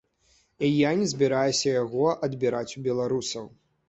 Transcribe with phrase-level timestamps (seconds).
[0.59, 3.45] І я не збіраюся яго адбіраць у беларусаў.